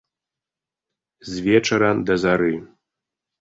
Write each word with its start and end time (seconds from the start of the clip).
З 1.33 1.43
вечара 1.49 1.91
да 2.09 2.17
зары. 2.25 2.51